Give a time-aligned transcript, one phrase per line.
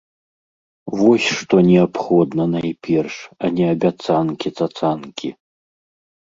[1.01, 3.15] Вось што неабходна найперш,
[3.45, 5.29] а не абяцанкі-цацанкі.